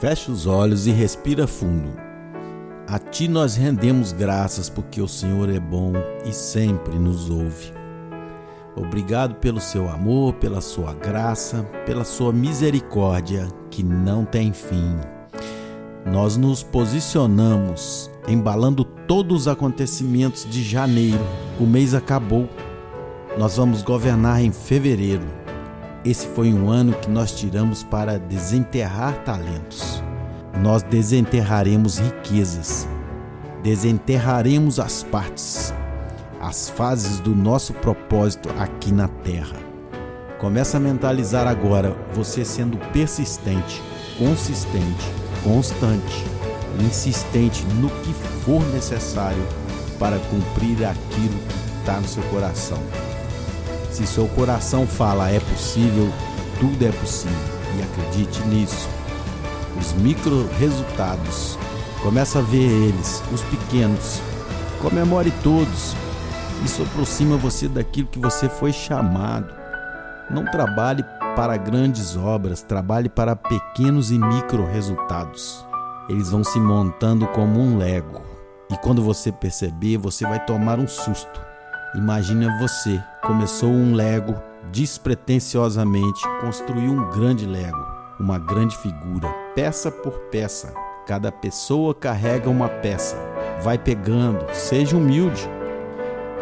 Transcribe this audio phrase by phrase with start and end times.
[0.00, 1.88] Feche os olhos e respira fundo.
[2.86, 7.72] A Ti nós rendemos graças porque o Senhor é bom e sempre nos ouve.
[8.76, 14.96] Obrigado pelo seu amor, pela sua graça, pela sua misericórdia que não tem fim.
[16.04, 21.24] Nós nos posicionamos embalando todos os acontecimentos de janeiro.
[21.58, 22.46] O mês acabou.
[23.38, 25.45] Nós vamos governar em fevereiro.
[26.06, 30.00] Esse foi um ano que nós tiramos para desenterrar talentos.
[30.62, 32.86] Nós desenterraremos riquezas,
[33.60, 35.74] desenterraremos as partes,
[36.40, 39.56] as fases do nosso propósito aqui na terra.
[40.38, 43.82] Começa a mentalizar agora você sendo persistente,
[44.16, 45.10] consistente,
[45.42, 46.24] constante,
[46.86, 48.12] insistente no que
[48.44, 49.44] for necessário
[49.98, 52.78] para cumprir aquilo que está no seu coração.
[53.96, 56.12] Se seu coração fala é possível,
[56.60, 57.34] tudo é possível
[57.78, 58.86] e acredite nisso.
[59.80, 61.58] Os micro resultados,
[62.02, 64.20] começa a ver eles, os pequenos.
[64.82, 65.96] Comemore todos.
[66.62, 69.50] Isso aproxima você daquilo que você foi chamado.
[70.28, 71.02] Não trabalhe
[71.34, 75.66] para grandes obras, trabalhe para pequenos e micro resultados.
[76.06, 78.20] Eles vão se montando como um lego.
[78.70, 81.46] E quando você perceber, você vai tomar um susto.
[81.94, 84.34] Imagina você começou um Lego
[84.70, 87.86] despretensiosamente, construiu um grande Lego,
[88.18, 90.74] uma grande figura, peça por peça.
[91.06, 93.16] Cada pessoa carrega uma peça.
[93.62, 95.48] Vai pegando, seja humilde.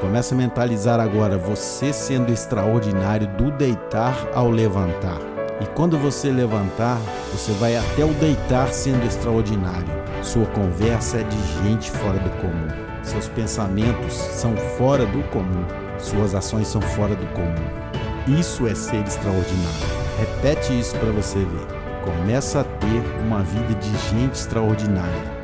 [0.00, 5.18] Começa a mentalizar agora você sendo extraordinário do deitar ao levantar.
[5.60, 6.98] E quando você levantar,
[7.30, 9.86] você vai até o deitar sendo extraordinário.
[10.22, 12.83] Sua conversa é de gente fora do comum.
[13.04, 15.64] Seus pensamentos são fora do comum.
[15.98, 18.38] Suas ações são fora do comum.
[18.38, 20.04] Isso é ser extraordinário.
[20.18, 21.66] Repete isso para você ver.
[22.02, 25.34] Começa a ter uma vida de gente extraordinária.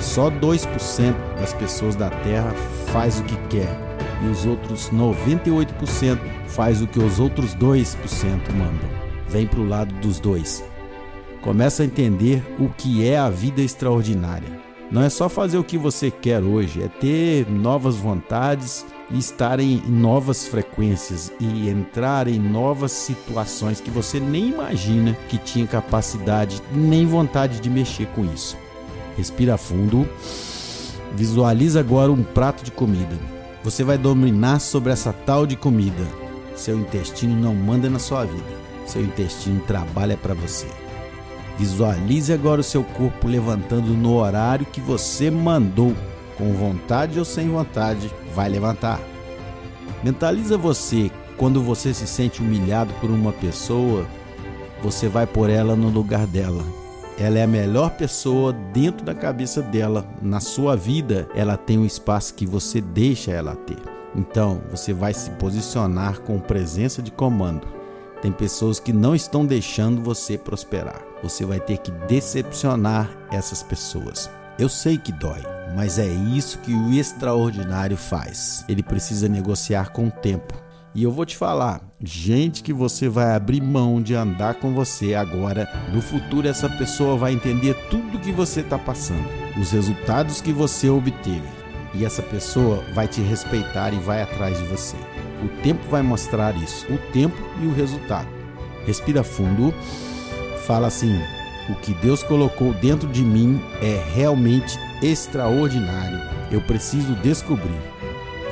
[0.00, 2.52] Só 2% das pessoas da Terra
[2.92, 3.90] faz o que quer
[4.22, 7.96] e os outros 98% faz o que os outros 2%
[8.52, 8.88] mandam.
[9.28, 10.64] Vem para o lado dos dois.
[11.40, 14.69] Começa a entender o que é a vida extraordinária.
[14.90, 19.60] Não é só fazer o que você quer hoje, é ter novas vontades e estar
[19.60, 26.60] em novas frequências e entrar em novas situações que você nem imagina que tinha capacidade
[26.72, 28.56] nem vontade de mexer com isso.
[29.16, 30.08] Respira fundo.
[31.14, 33.16] Visualiza agora um prato de comida.
[33.62, 36.04] Você vai dominar sobre essa tal de comida.
[36.56, 38.60] Seu intestino não manda na sua vida.
[38.86, 40.66] Seu intestino trabalha para você.
[41.60, 45.94] Visualize agora o seu corpo levantando no horário que você mandou.
[46.38, 48.98] Com vontade ou sem vontade, vai levantar.
[50.02, 54.06] Mentaliza você quando você se sente humilhado por uma pessoa,
[54.82, 56.64] você vai por ela no lugar dela.
[57.18, 60.08] Ela é a melhor pessoa dentro da cabeça dela.
[60.22, 63.76] Na sua vida, ela tem um espaço que você deixa ela ter.
[64.16, 67.79] Então, você vai se posicionar com presença de comando.
[68.22, 74.30] Tem pessoas que não estão deixando você prosperar você vai ter que decepcionar essas pessoas.
[74.58, 75.42] Eu sei que dói,
[75.74, 78.64] mas é isso que o extraordinário faz.
[78.68, 80.54] Ele precisa negociar com o tempo.
[80.92, 85.14] E eu vou te falar, gente que você vai abrir mão de andar com você
[85.14, 89.24] agora, no futuro essa pessoa vai entender tudo que você está passando,
[89.56, 91.48] os resultados que você obteve.
[91.94, 94.96] E essa pessoa vai te respeitar e vai atrás de você.
[95.42, 98.28] O tempo vai mostrar isso, o tempo e o resultado.
[98.86, 99.74] Respira fundo
[100.70, 101.20] fala assim:
[101.68, 106.20] o que Deus colocou dentro de mim é realmente extraordinário.
[106.48, 107.80] Eu preciso descobrir.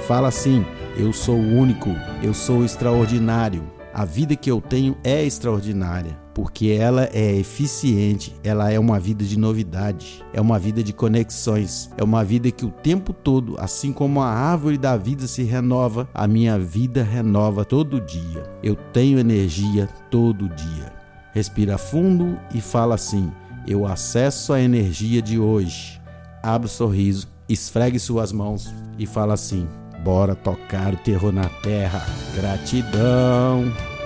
[0.09, 0.67] Fala assim:
[0.97, 1.91] eu sou único,
[2.21, 3.63] eu sou extraordinário.
[3.95, 9.25] A vida que eu tenho é extraordinária, porque ela é eficiente, ela é uma vida
[9.25, 13.93] de novidade, é uma vida de conexões, é uma vida que o tempo todo, assim
[13.93, 18.45] como a árvore da vida se renova, a minha vida renova todo dia.
[18.63, 20.93] Eu tenho energia todo dia.
[21.35, 23.33] Respira fundo e fala assim:
[23.67, 26.01] Eu acesso a energia de hoje.
[26.41, 29.67] Abre o sorriso, esfregue suas mãos e fala assim:
[30.05, 32.07] Bora tocar o terror na terra.
[32.37, 33.98] Gratidão.